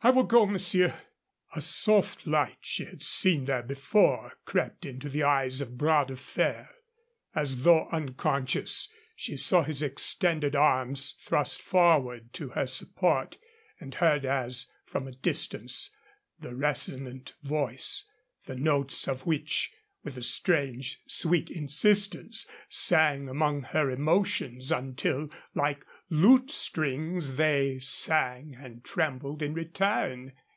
[0.00, 0.94] I will go, monsieur."
[1.56, 6.14] A soft light she had seen there before crept into the eyes of Bras de
[6.14, 6.68] Fer.
[7.34, 13.38] As though unconscious, she saw his extended arms thrust forward to her support
[13.80, 15.90] and heard as from a distance
[16.38, 18.04] the resonant voice,
[18.46, 19.72] the notes of which,
[20.04, 28.54] with a strange, sweet insistence, sang among her emotions until, like lute strings, they sang
[28.58, 30.32] and trembled in return.